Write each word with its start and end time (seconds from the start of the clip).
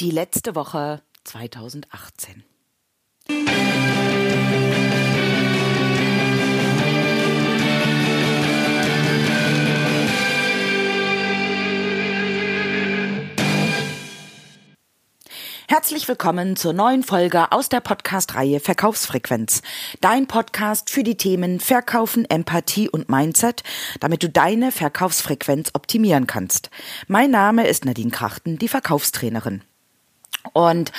Die 0.00 0.10
letzte 0.10 0.56
Woche 0.56 1.02
2018. 1.22 2.42
Herzlich 15.68 16.08
willkommen 16.08 16.56
zur 16.56 16.72
neuen 16.72 17.04
Folge 17.04 17.52
aus 17.52 17.68
der 17.68 17.80
Podcast-Reihe 17.80 18.58
Verkaufsfrequenz. 18.58 19.62
Dein 20.00 20.26
Podcast 20.26 20.90
für 20.90 21.04
die 21.04 21.16
Themen 21.16 21.60
Verkaufen, 21.60 22.24
Empathie 22.24 22.88
und 22.88 23.08
Mindset, 23.08 23.62
damit 24.00 24.24
du 24.24 24.28
deine 24.28 24.72
Verkaufsfrequenz 24.72 25.70
optimieren 25.74 26.26
kannst. 26.26 26.70
Mein 27.06 27.30
Name 27.30 27.68
ist 27.68 27.84
Nadine 27.84 28.10
Krachten, 28.10 28.58
die 28.58 28.68
Verkaufstrainerin. 28.68 29.62
Und 30.52 30.92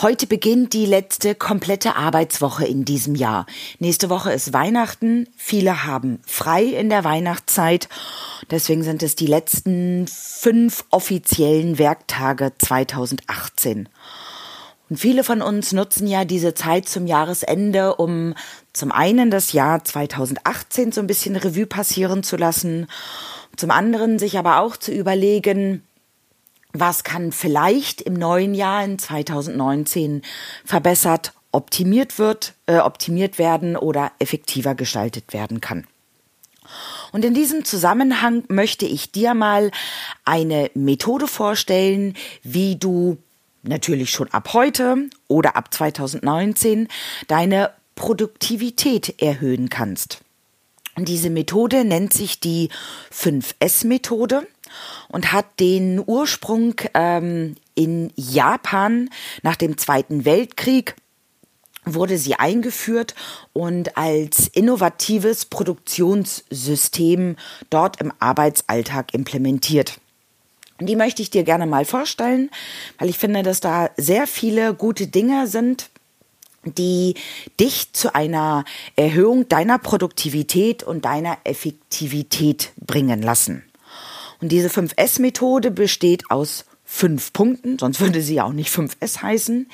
heute 0.00 0.26
beginnt 0.26 0.72
die 0.72 0.86
letzte 0.86 1.34
komplette 1.34 1.96
Arbeitswoche 1.96 2.66
in 2.66 2.84
diesem 2.84 3.14
Jahr. 3.14 3.46
Nächste 3.78 4.08
Woche 4.08 4.32
ist 4.32 4.52
Weihnachten. 4.52 5.28
Viele 5.36 5.84
haben 5.84 6.20
frei 6.26 6.64
in 6.64 6.88
der 6.88 7.04
Weihnachtszeit. 7.04 7.88
Deswegen 8.50 8.82
sind 8.82 9.02
es 9.02 9.14
die 9.14 9.26
letzten 9.26 10.06
fünf 10.08 10.84
offiziellen 10.90 11.78
Werktage 11.78 12.52
2018. 12.58 13.88
Und 14.88 14.98
viele 14.98 15.24
von 15.24 15.42
uns 15.42 15.72
nutzen 15.72 16.06
ja 16.06 16.24
diese 16.24 16.54
Zeit 16.54 16.88
zum 16.88 17.06
Jahresende, 17.06 17.96
um 17.96 18.34
zum 18.72 18.92
einen 18.92 19.30
das 19.30 19.52
Jahr 19.52 19.84
2018 19.84 20.92
so 20.92 21.00
ein 21.00 21.08
bisschen 21.08 21.34
Revue 21.36 21.66
passieren 21.66 22.22
zu 22.22 22.36
lassen, 22.36 22.86
zum 23.56 23.70
anderen 23.70 24.18
sich 24.18 24.38
aber 24.38 24.60
auch 24.60 24.76
zu 24.76 24.92
überlegen, 24.92 25.82
was 26.80 27.04
kann 27.04 27.32
vielleicht 27.32 28.00
im 28.00 28.14
neuen 28.14 28.54
Jahr 28.54 28.84
in 28.84 28.98
2019 28.98 30.22
verbessert, 30.64 31.32
optimiert 31.52 32.18
wird, 32.18 32.54
äh, 32.66 32.78
optimiert 32.78 33.38
werden 33.38 33.76
oder 33.76 34.12
effektiver 34.18 34.74
gestaltet 34.74 35.32
werden 35.32 35.60
kann. 35.60 35.86
Und 37.12 37.24
in 37.24 37.34
diesem 37.34 37.64
Zusammenhang 37.64 38.44
möchte 38.48 38.86
ich 38.86 39.12
dir 39.12 39.34
mal 39.34 39.70
eine 40.24 40.70
Methode 40.74 41.28
vorstellen, 41.28 42.14
wie 42.42 42.76
du 42.76 43.18
natürlich 43.62 44.10
schon 44.10 44.28
ab 44.32 44.52
heute 44.52 45.08
oder 45.28 45.56
ab 45.56 45.72
2019 45.72 46.88
deine 47.28 47.70
Produktivität 47.94 49.20
erhöhen 49.22 49.68
kannst. 49.68 50.20
Und 50.96 51.08
diese 51.08 51.30
Methode 51.30 51.84
nennt 51.84 52.12
sich 52.12 52.40
die 52.40 52.70
5S-Methode 53.12 54.46
und 55.08 55.32
hat 55.32 55.46
den 55.60 56.02
Ursprung 56.04 56.74
ähm, 56.94 57.56
in 57.74 58.12
Japan 58.16 59.10
nach 59.42 59.56
dem 59.56 59.78
Zweiten 59.78 60.24
Weltkrieg 60.24 60.96
wurde 61.86 62.18
sie 62.18 62.34
eingeführt 62.34 63.14
und 63.52 63.96
als 63.96 64.48
innovatives 64.48 65.44
Produktionssystem 65.44 67.36
dort 67.70 68.00
im 68.00 68.12
Arbeitsalltag 68.18 69.14
implementiert. 69.14 70.00
Und 70.78 70.88
die 70.88 70.96
möchte 70.96 71.22
ich 71.22 71.30
dir 71.30 71.44
gerne 71.44 71.66
mal 71.66 71.84
vorstellen, 71.84 72.50
weil 72.98 73.08
ich 73.08 73.18
finde, 73.18 73.42
dass 73.42 73.60
da 73.60 73.88
sehr 73.96 74.26
viele 74.26 74.74
gute 74.74 75.06
Dinge 75.06 75.46
sind, 75.46 75.88
die 76.64 77.14
dich 77.60 77.92
zu 77.92 78.14
einer 78.14 78.64
Erhöhung 78.96 79.48
deiner 79.48 79.78
Produktivität 79.78 80.82
und 80.82 81.04
deiner 81.04 81.38
Effektivität 81.44 82.72
bringen 82.76 83.22
lassen. 83.22 83.62
Und 84.40 84.50
diese 84.50 84.68
5S-Methode 84.68 85.70
besteht 85.70 86.30
aus 86.30 86.64
fünf 86.84 87.32
Punkten, 87.32 87.78
sonst 87.78 88.00
würde 88.00 88.22
sie 88.22 88.34
ja 88.34 88.44
auch 88.44 88.52
nicht 88.52 88.70
5S 88.70 89.22
heißen, 89.22 89.68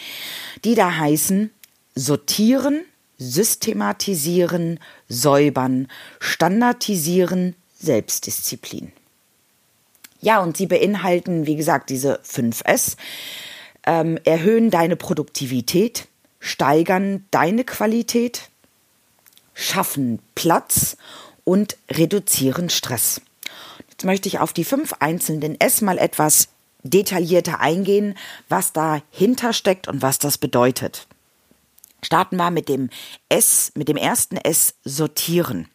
die 0.65 0.75
da 0.75 0.97
heißen 0.97 1.51
sortieren, 1.95 2.85
systematisieren, 3.19 4.81
säubern, 5.09 5.89
standardisieren, 6.21 7.55
Selbstdisziplin. 7.79 8.93
Ja, 10.21 10.41
und 10.41 10.57
sie 10.57 10.67
beinhalten, 10.67 11.47
wie 11.47 11.57
gesagt, 11.57 11.91
diese 11.91 12.21
5S, 12.21 12.97
ähm, 13.85 14.19
erhöhen 14.25 14.71
deine 14.71 14.97
Produktivität, 14.97 16.07
steigern 16.39 17.27
deine 17.31 17.65
Qualität, 17.65 18.51
schaffen 19.55 20.21
Platz 20.35 20.97
und 21.45 21.77
reduzieren 21.91 22.71
Stress. 22.71 23.21
Jetzt 23.93 24.05
möchte 24.05 24.29
ich 24.29 24.41
auf 24.41 24.53
die 24.53 24.65
fünf 24.65 24.95
einzelnen 24.99 25.61
S 25.61 25.81
mal 25.81 25.99
etwas 25.99 26.49
detaillierter 26.83 27.61
eingehen, 27.61 28.17
was 28.49 28.73
dahinter 28.73 29.53
steckt 29.53 29.87
und 29.87 30.03
was 30.03 30.19
das 30.19 30.39
bedeutet. 30.39 31.07
Starten 32.03 32.37
wir 32.37 32.51
mit 32.51 32.69
dem 32.69 32.91
S, 33.29 33.71
mit 33.77 33.89
dem 33.89 33.97
ersten 33.97 34.37
S 34.37 34.75
sortieren. 34.83 35.69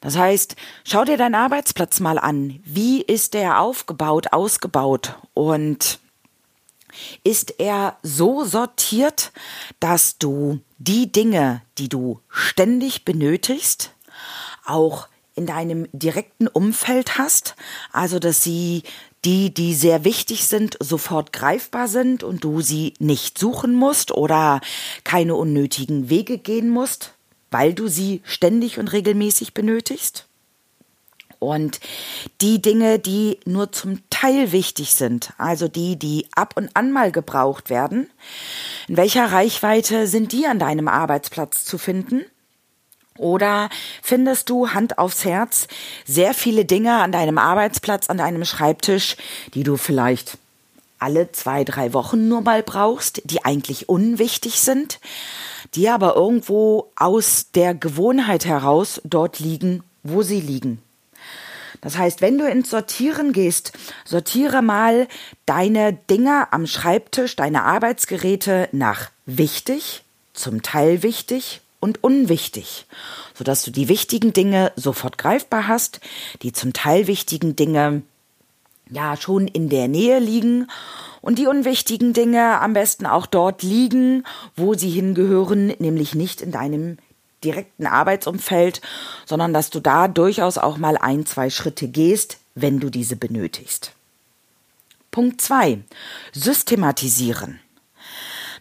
Das 0.00 0.16
heißt, 0.16 0.56
schau 0.84 1.04
dir 1.04 1.16
deinen 1.16 1.36
Arbeitsplatz 1.36 2.00
mal 2.00 2.18
an. 2.18 2.60
Wie 2.64 3.00
ist 3.00 3.34
der 3.34 3.60
aufgebaut, 3.60 4.32
ausgebaut 4.32 5.16
und 5.34 6.00
ist 7.22 7.60
er 7.60 7.96
so 8.02 8.44
sortiert, 8.44 9.32
dass 9.78 10.18
du 10.18 10.60
die 10.78 11.10
Dinge, 11.10 11.62
die 11.78 11.88
du 11.88 12.20
ständig 12.28 13.04
benötigst, 13.04 13.92
auch 14.64 15.08
in 15.34 15.46
deinem 15.46 15.88
direkten 15.92 16.46
Umfeld 16.46 17.18
hast, 17.18 17.56
also 17.92 18.18
dass 18.18 18.42
sie 18.42 18.82
die, 19.24 19.52
die 19.52 19.74
sehr 19.74 20.04
wichtig 20.04 20.46
sind, 20.46 20.76
sofort 20.80 21.32
greifbar 21.32 21.88
sind 21.88 22.22
und 22.22 22.44
du 22.44 22.60
sie 22.60 22.94
nicht 22.98 23.38
suchen 23.38 23.74
musst 23.74 24.12
oder 24.12 24.60
keine 25.02 25.34
unnötigen 25.34 26.10
Wege 26.10 26.38
gehen 26.38 26.68
musst, 26.68 27.14
weil 27.50 27.72
du 27.72 27.88
sie 27.88 28.20
ständig 28.24 28.78
und 28.78 28.92
regelmäßig 28.92 29.54
benötigst? 29.54 30.26
Und 31.38 31.80
die 32.40 32.62
Dinge, 32.62 32.98
die 32.98 33.38
nur 33.44 33.70
zum 33.70 34.00
Teil 34.08 34.52
wichtig 34.52 34.94
sind, 34.94 35.32
also 35.36 35.68
die, 35.68 35.98
die 35.98 36.26
ab 36.34 36.54
und 36.56 36.74
an 36.74 36.90
mal 36.90 37.12
gebraucht 37.12 37.68
werden, 37.70 38.08
in 38.88 38.96
welcher 38.96 39.30
Reichweite 39.30 40.06
sind 40.06 40.32
die 40.32 40.46
an 40.46 40.58
deinem 40.58 40.88
Arbeitsplatz 40.88 41.64
zu 41.64 41.76
finden? 41.76 42.24
Oder 43.18 43.68
findest 44.02 44.50
du 44.50 44.70
Hand 44.70 44.98
aufs 44.98 45.24
Herz 45.24 45.68
sehr 46.04 46.34
viele 46.34 46.64
Dinge 46.64 46.96
an 46.96 47.12
deinem 47.12 47.38
Arbeitsplatz, 47.38 48.10
an 48.10 48.18
deinem 48.18 48.44
Schreibtisch, 48.44 49.16
die 49.54 49.62
du 49.62 49.76
vielleicht 49.76 50.36
alle 50.98 51.30
zwei, 51.30 51.64
drei 51.64 51.92
Wochen 51.92 52.28
nur 52.28 52.40
mal 52.40 52.62
brauchst, 52.62 53.22
die 53.24 53.44
eigentlich 53.44 53.88
unwichtig 53.88 54.60
sind, 54.60 54.98
die 55.74 55.88
aber 55.88 56.16
irgendwo 56.16 56.90
aus 56.96 57.50
der 57.54 57.74
Gewohnheit 57.74 58.46
heraus 58.46 59.00
dort 59.04 59.38
liegen, 59.38 59.84
wo 60.02 60.22
sie 60.22 60.40
liegen. 60.40 60.82
Das 61.82 61.98
heißt, 61.98 62.20
wenn 62.22 62.38
du 62.38 62.48
ins 62.48 62.70
Sortieren 62.70 63.32
gehst, 63.32 63.72
sortiere 64.04 64.62
mal 64.62 65.06
deine 65.44 65.92
Dinge 65.92 66.52
am 66.52 66.66
Schreibtisch, 66.66 67.36
deine 67.36 67.64
Arbeitsgeräte 67.64 68.68
nach 68.72 69.10
wichtig, 69.26 70.02
zum 70.32 70.62
Teil 70.62 71.02
wichtig 71.02 71.60
und 71.84 72.02
unwichtig, 72.02 72.86
sodass 73.34 73.62
du 73.62 73.70
die 73.70 73.90
wichtigen 73.90 74.32
Dinge 74.32 74.72
sofort 74.74 75.18
greifbar 75.18 75.68
hast, 75.68 76.00
die 76.40 76.50
zum 76.50 76.72
Teil 76.72 77.06
wichtigen 77.06 77.56
Dinge 77.56 78.00
ja 78.88 79.18
schon 79.18 79.46
in 79.46 79.68
der 79.68 79.86
Nähe 79.86 80.18
liegen 80.18 80.66
und 81.20 81.38
die 81.38 81.46
unwichtigen 81.46 82.14
Dinge 82.14 82.58
am 82.62 82.72
besten 82.72 83.04
auch 83.04 83.26
dort 83.26 83.62
liegen, 83.62 84.24
wo 84.56 84.72
sie 84.72 84.88
hingehören, 84.88 85.74
nämlich 85.78 86.14
nicht 86.14 86.40
in 86.40 86.52
deinem 86.52 86.96
direkten 87.44 87.86
Arbeitsumfeld, 87.86 88.80
sondern 89.26 89.52
dass 89.52 89.68
du 89.68 89.80
da 89.80 90.08
durchaus 90.08 90.56
auch 90.56 90.78
mal 90.78 90.96
ein, 90.96 91.26
zwei 91.26 91.50
Schritte 91.50 91.88
gehst, 91.88 92.38
wenn 92.54 92.80
du 92.80 92.88
diese 92.88 93.16
benötigst. 93.16 93.92
Punkt 95.10 95.42
zwei: 95.42 95.80
Systematisieren. 96.32 97.60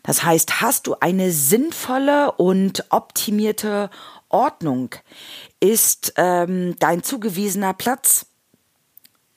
Das 0.04 0.24
heißt, 0.24 0.62
hast 0.62 0.88
du 0.88 0.96
eine 1.00 1.32
sinnvolle 1.32 2.34
und 2.34 2.86
optimierte 2.90 3.90
Ordnung? 4.30 4.96
Ist 5.60 6.14
ähm, 6.18 6.76
dein 6.80 7.04
zugewiesener 7.04 7.74
Platz 7.74 8.26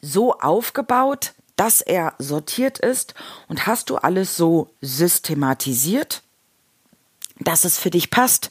so 0.00 0.34
aufgebaut, 0.34 1.34
dass 1.54 1.80
er 1.80 2.14
sortiert 2.18 2.80
ist? 2.80 3.14
Und 3.48 3.66
hast 3.66 3.90
du 3.90 3.96
alles 3.96 4.36
so 4.36 4.70
systematisiert, 4.80 6.22
dass 7.38 7.64
es 7.64 7.78
für 7.78 7.90
dich 7.90 8.10
passt? 8.10 8.50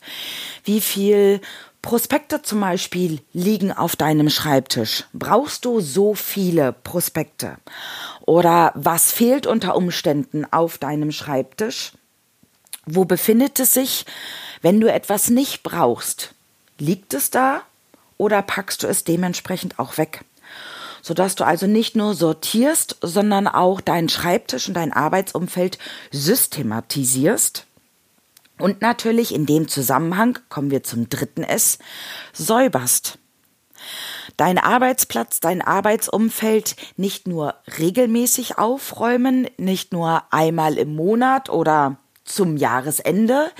Wie 0.63 0.79
viel 0.81 1.41
Prospekte 1.85 2.41
zum 2.41 2.61
Beispiel 2.61 3.19
liegen 3.31 3.71
auf 3.71 3.95
deinem 3.95 4.31
Schreibtisch. 4.31 5.03
Brauchst 5.13 5.65
du 5.65 5.81
so 5.81 6.15
viele 6.15 6.73
Prospekte? 6.73 7.57
Oder 8.21 8.71
was 8.73 9.11
fehlt 9.11 9.45
unter 9.45 9.75
Umständen 9.75 10.51
auf 10.51 10.79
deinem 10.79 11.11
Schreibtisch? 11.11 11.91
Wo 12.85 13.05
befindet 13.05 13.59
es 13.59 13.73
sich, 13.73 14.05
wenn 14.61 14.79
du 14.79 14.91
etwas 14.91 15.29
nicht 15.29 15.63
brauchst? 15.63 16.33
Liegt 16.77 17.13
es 17.13 17.29
da 17.31 17.61
oder 18.17 18.41
packst 18.41 18.83
du 18.83 18.87
es 18.87 19.03
dementsprechend 19.03 19.79
auch 19.79 19.97
weg? 19.97 20.23
sodass 21.05 21.35
du 21.35 21.43
also 21.43 21.67
nicht 21.67 21.95
nur 21.95 22.15
sortierst, 22.15 22.97
sondern 22.99 23.47
auch 23.47 23.79
deinen 23.79 24.09
Schreibtisch 24.09 24.67
und 24.67 24.73
dein 24.73 24.91
Arbeitsumfeld 24.91 25.77
systematisierst. 26.09 27.67
Und 28.57 28.81
natürlich 28.81 29.31
in 29.31 29.45
dem 29.45 29.67
Zusammenhang, 29.67 30.39
kommen 30.49 30.71
wir 30.71 30.81
zum 30.81 31.07
dritten 31.07 31.43
S, 31.43 31.77
säuberst. 32.33 33.19
Dein 34.35 34.57
Arbeitsplatz, 34.57 35.39
dein 35.39 35.61
Arbeitsumfeld 35.61 36.75
nicht 36.97 37.27
nur 37.27 37.53
regelmäßig 37.77 38.57
aufräumen, 38.57 39.47
nicht 39.57 39.93
nur 39.93 40.23
einmal 40.31 40.79
im 40.79 40.95
Monat 40.95 41.51
oder 41.51 41.97
zum 42.25 42.57
Jahresende 42.57 43.51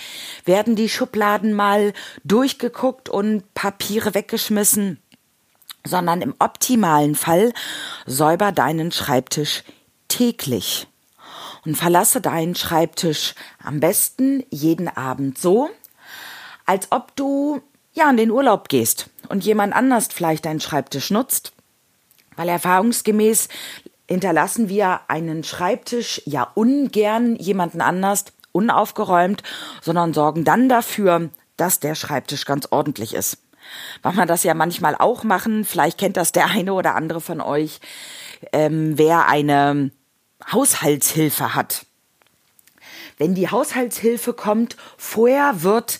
werden 0.44 0.76
die 0.76 0.90
Schubladen 0.90 1.54
mal 1.54 1.94
durchgeguckt 2.24 3.08
und 3.10 3.54
Papiere 3.54 4.14
weggeschmissen, 4.14 5.00
sondern 5.86 6.22
im 6.22 6.36
optimalen 6.40 7.16
Fall 7.16 7.54
säuber 8.06 8.52
deinen 8.52 8.92
Schreibtisch 8.92 9.64
täglich 10.08 10.88
und 11.66 11.76
verlasse 11.76 12.22
deinen 12.22 12.56
Schreibtisch 12.56 13.36
am 13.64 13.80
besten 13.80 14.44
jeden 14.50 14.88
Abend 14.88 15.38
so, 15.38 15.70
als 16.66 16.92
ob 16.92 17.16
du 17.16 17.62
ja 17.94 18.10
in 18.10 18.18
den 18.18 18.32
Urlaub 18.32 18.68
gehst 18.70 19.10
und 19.30 19.46
jemand 19.46 19.74
anders 19.74 20.10
vielleicht 20.12 20.46
deinen 20.46 20.60
Schreibtisch 20.60 21.12
nutzt, 21.12 21.54
weil 22.36 22.50
erfahrungsgemäß 22.50 23.48
hinterlassen 24.08 24.70
wir 24.70 25.02
einen 25.08 25.44
Schreibtisch 25.44 26.22
ja 26.26 26.52
ungern 26.54 27.36
jemanden 27.38 27.82
anders 27.82 28.26
unaufgeräumt, 28.56 29.44
sondern 29.82 30.14
sorgen 30.14 30.46
dann 30.46 30.70
dafür, 30.70 31.30
dass 31.58 31.80
der 31.80 31.96
Schreibtisch 31.96 32.46
ganz 32.46 32.68
ordentlich 32.72 33.14
ist. 33.14 33.38
Weil 34.02 34.14
man 34.14 34.28
das 34.28 34.44
ja 34.44 34.54
manchmal 34.54 34.96
auch 34.96 35.24
machen, 35.24 35.66
vielleicht 35.66 35.98
kennt 35.98 36.18
das 36.18 36.32
der 36.32 36.48
eine 36.48 36.74
oder 36.74 36.96
andere 36.96 37.22
von 37.22 37.42
euch, 37.42 37.80
ähm, 38.52 38.98
wer 38.98 39.28
eine 39.28 39.92
Haushaltshilfe 40.52 41.56
hat. 41.56 41.86
Wenn 43.18 43.34
die 43.34 43.50
Haushaltshilfe 43.50 44.34
kommt, 44.34 44.76
vorher 44.98 45.64
wird 45.64 46.00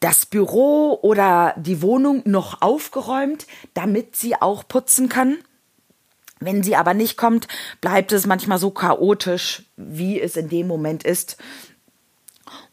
das 0.00 0.26
Büro 0.26 0.98
oder 1.00 1.54
die 1.56 1.82
Wohnung 1.82 2.22
noch 2.24 2.60
aufgeräumt, 2.62 3.46
damit 3.74 4.16
sie 4.16 4.40
auch 4.40 4.66
putzen 4.66 5.08
kann. 5.08 5.38
Wenn 6.44 6.62
sie 6.62 6.76
aber 6.76 6.94
nicht 6.94 7.16
kommt, 7.16 7.48
bleibt 7.80 8.12
es 8.12 8.26
manchmal 8.26 8.58
so 8.58 8.70
chaotisch, 8.70 9.62
wie 9.76 10.20
es 10.20 10.36
in 10.36 10.48
dem 10.48 10.66
Moment 10.66 11.04
ist. 11.04 11.36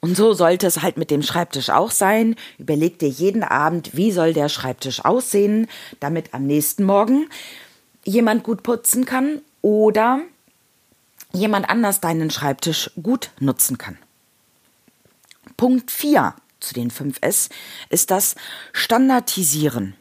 Und 0.01 0.16
so 0.16 0.33
sollte 0.33 0.68
es 0.68 0.81
halt 0.81 0.98
mit 0.98 1.12
dem 1.12 1.21
Schreibtisch 1.21 1.69
auch 1.69 1.92
sein. 1.92 2.36
Überleg 2.57 3.00
dir 3.00 3.10
jeden 3.10 3.44
Abend, 3.44 3.95
wie 3.95 4.12
soll 4.12 4.33
der 4.33 4.50
Schreibtisch 4.50 5.04
aussehen, 5.06 5.68
damit 6.00 6.33
am 6.33 6.45
nächsten 6.45 6.83
Morgen 6.83 7.30
jemand 8.04 8.44
gut 8.44 8.63
putzen 8.63 9.06
kann 9.06 9.42
oder 9.62 10.21
jemand 11.31 11.69
anders 11.69 12.01
deinen 12.01 12.31
Schreibtisch 12.31 12.92
gut 13.01 13.31
nutzen 13.39 13.77
kann. 13.77 13.98
Punkt 15.57 15.92
4 15.92 16.33
zu 16.60 16.74
den 16.74 16.92
5S 16.92 17.50
ist 17.89 18.12
das 18.12 18.36
Standardisieren. 18.74 19.95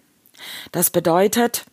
Das 0.72 0.90
bedeutet, 0.90 1.64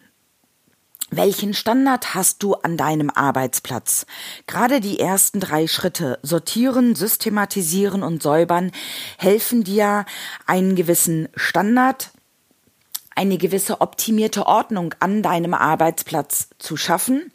welchen 1.12 1.54
Standard 1.54 2.16
hast 2.16 2.42
du 2.42 2.56
an 2.56 2.78
deinem 2.78 3.10
Arbeitsplatz? 3.10 4.06
Gerade 4.48 4.82
die 4.82 5.00
ersten 5.00 5.40
drei 5.40 5.68
Schritte, 5.68 6.20
sortieren, 6.24 6.96
systematisieren 6.96 8.04
und 8.04 8.24
säubern, 8.24 8.72
helfen 9.18 9.64
dir, 9.64 10.06
einen 10.46 10.76
gewissen 10.76 11.30
Standard, 11.36 12.12
eine 13.16 13.38
gewisse 13.38 13.82
optimierte 13.82 14.46
Ordnung 14.46 14.94
an 15.00 15.22
deinem 15.22 15.54
Arbeitsplatz 15.54 16.50
zu 16.60 16.76
schaffen, 16.76 17.32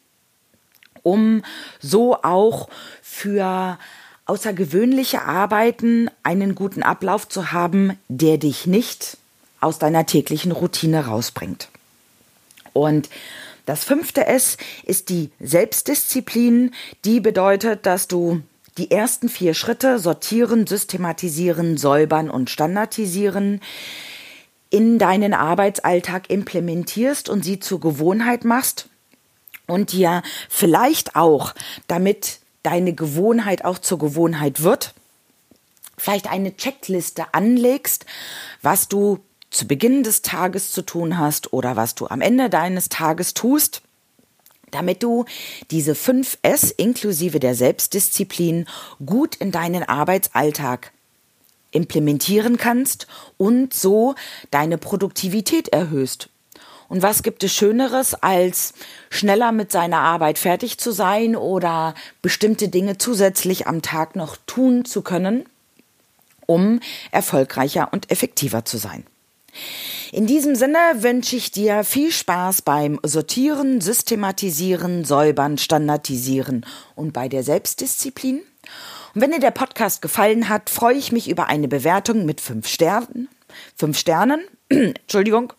um 1.03 1.43
so 1.81 2.17
auch 2.23 2.69
für 3.01 3.79
außergewöhnliche 4.27 5.23
Arbeiten 5.23 6.11
einen 6.23 6.55
guten 6.55 6.83
Ablauf 6.83 7.29
zu 7.29 7.53
haben, 7.53 7.99
der 8.09 8.37
dich 8.37 8.67
nicht 8.67 9.17
aus 9.61 9.79
deiner 9.79 10.07
täglichen 10.07 10.53
Routine 10.53 11.07
rausbringt. 11.07 11.69
Und 12.73 13.09
das 13.67 13.85
fünfte 13.85 14.27
S 14.27 14.57
ist 14.85 15.09
die 15.09 15.31
Selbstdisziplin. 15.41 16.73
Die 17.05 17.21
bedeutet, 17.21 17.87
dass 17.87 18.09
du 18.09 18.43
die 18.79 18.91
ersten 18.91 19.29
vier 19.29 19.55
Schritte 19.55 19.99
sortieren, 19.99 20.67
systematisieren, 20.67 21.77
säubern 21.77 22.31
und 22.31 22.51
standardisieren 22.51 23.61
in 24.71 24.99
deinen 24.99 25.35
Arbeitsalltag 25.35 26.31
implementierst 26.31 27.29
und 27.29 27.45
sie 27.45 27.59
zur 27.59 27.81
Gewohnheit 27.81 28.45
machst 28.45 28.89
und 29.67 29.93
dir 29.93 30.23
vielleicht 30.49 31.17
auch 31.17 31.55
damit 31.89 32.39
deine 32.63 32.93
Gewohnheit 32.93 33.65
auch 33.65 33.79
zur 33.79 33.99
Gewohnheit 33.99 34.63
wird, 34.63 34.95
vielleicht 35.97 36.31
eine 36.31 36.57
Checkliste 36.57 37.35
anlegst, 37.35 38.07
was 38.63 38.89
du 38.89 39.19
zu 39.51 39.67
Beginn 39.67 40.03
des 40.03 40.23
Tages 40.23 40.71
zu 40.71 40.83
tun 40.83 41.19
hast 41.19 41.53
oder 41.53 41.77
was 41.77 41.95
du 41.95 42.07
am 42.07 42.21
Ende 42.21 42.49
deines 42.49 42.89
Tages 42.89 43.35
tust, 43.35 43.83
damit 44.71 45.03
du 45.03 45.25
diese 45.71 45.95
5 45.95 46.39
S 46.43 46.71
inklusive 46.71 47.41
der 47.41 47.55
Selbstdisziplin 47.55 48.67
gut 49.05 49.35
in 49.37 49.51
deinen 49.51 49.83
Arbeitsalltag 49.83 50.93
implementieren 51.73 52.57
kannst 52.57 53.07
und 53.37 53.75
so 53.75 54.15
deine 54.51 54.79
Produktivität 54.79 55.69
erhöhst. 55.69 56.29
Und 56.89 57.03
was 57.03 57.23
gibt 57.23 57.45
es 57.45 57.53
Schöneres, 57.55 58.15
als 58.15 58.75
schneller 59.11 59.53
mit 59.53 59.71
seiner 59.71 59.99
Arbeit 59.99 60.39
fertig 60.39 60.79
zu 60.79 60.91
sein 60.91 61.37
oder 61.37 61.95
bestimmte 62.21 62.69
Dinge 62.69 62.99
zusätzlich 62.99 63.69
am 63.69 63.81
Tag 63.81 64.17
noch 64.17 64.37
tun 64.47 64.85
zu 64.85 65.03
können, 65.03 65.45
um 66.47 66.81
erfolgreicher 67.13 67.93
und 67.93 68.11
effektiver 68.11 68.65
zu 68.65 68.77
sein. 68.77 69.05
In 70.13 70.27
diesem 70.27 70.57
Sinne 70.57 70.79
wünsche 70.97 71.37
ich 71.37 71.51
dir 71.51 71.85
viel 71.85 72.11
Spaß 72.11 72.63
beim 72.63 72.99
Sortieren, 73.03 73.81
Systematisieren, 73.81 75.05
Säubern, 75.05 75.59
Standardisieren 75.59 76.67
und 76.97 77.13
bei 77.13 77.29
der 77.29 77.43
Selbstdisziplin. 77.43 78.41
Und 79.15 79.21
wenn 79.21 79.31
dir 79.31 79.41
der 79.41 79.51
Podcast 79.51 80.03
gefallen 80.03 80.49
hat, 80.49 80.71
freue 80.71 80.97
ich 80.97 81.13
mich 81.13 81.29
über 81.29 81.47
eine 81.47 81.69
Bewertung 81.69 82.27
mit 82.27 82.41
fünf 82.41 82.67
Sternen. 82.69 83.29
Fünf 83.77 83.99
Sternen, 83.99 84.41
Entschuldigung, 84.69 85.53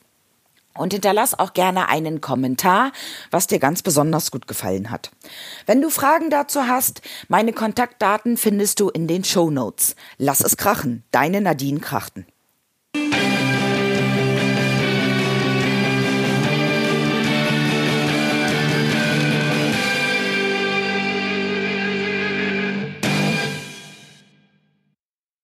und 0.74 0.94
hinterlass 0.94 1.38
auch 1.38 1.54
gerne 1.54 1.90
einen 1.90 2.22
Kommentar, 2.22 2.92
was 3.30 3.48
dir 3.48 3.60
ganz 3.60 3.82
besonders 3.82 4.32
gut 4.32 4.48
gefallen 4.48 4.90
hat. 4.90 5.12
Wenn 5.66 5.82
du 5.82 5.90
Fragen 5.90 6.30
dazu 6.30 6.68
hast, 6.68 7.02
meine 7.28 7.54
Kontaktdaten 7.54 8.38
findest 8.38 8.80
du 8.80 8.90
in 8.90 9.08
den 9.08 9.24
Show 9.24 9.50
Notes. 9.50 9.96
Lass 10.18 10.42
es 10.42 10.56
krachen, 10.56 11.04
deine 11.12 11.42
Nadine 11.42 11.80
Krachten. 11.80 12.26